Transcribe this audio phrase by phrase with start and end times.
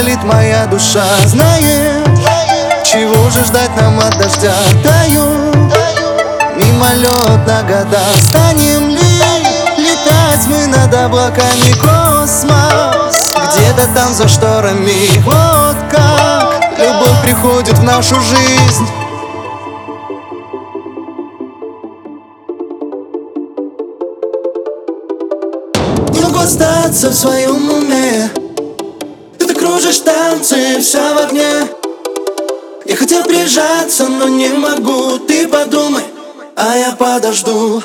[0.00, 1.04] болит моя душа.
[1.26, 2.06] Знаешь,
[2.84, 4.54] чего же ждать нам от дождя?
[4.82, 5.26] Таю,
[6.56, 8.00] мимолетно года.
[8.18, 8.98] Станем ли
[9.76, 13.34] летать мы над облаками космос?
[13.52, 15.20] Где-то там за шторами.
[15.22, 18.88] Вот как любовь приходит в нашу жизнь.
[26.22, 27.89] Могу остаться в своем уме
[29.80, 31.68] кружишь танцы, вся в огне.
[32.84, 35.18] Я хотел прижаться, но не могу.
[35.20, 36.04] Ты подумай,
[36.54, 37.82] а я подожду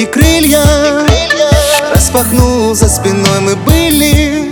[0.00, 0.64] И крылья
[1.94, 3.40] распахнул за спиной.
[3.40, 4.50] Мы были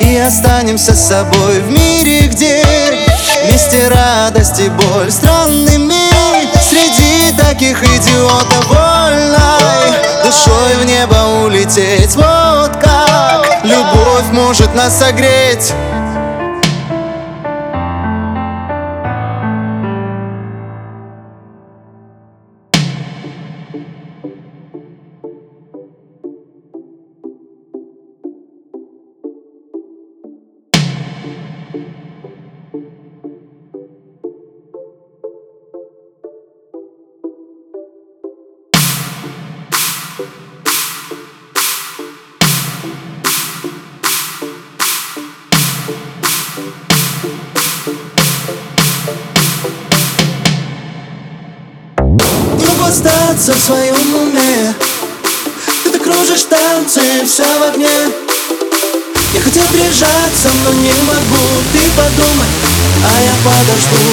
[0.00, 2.62] И останемся с собой в мире, где
[3.42, 5.10] Вместе радость и боль.
[5.10, 5.94] Странными
[6.68, 8.66] Среди таких идиотов.
[8.66, 12.14] Вольной Душой в небо улететь.
[12.16, 15.72] Вот как любовь может нас согреть
[52.90, 54.74] остаться в своем уме.
[55.84, 57.88] Ты так кружишь танцы, вся в огне.
[59.32, 61.46] Я хотел прижаться, но не могу.
[61.72, 62.48] Ты подумай,
[63.06, 64.10] а я подожду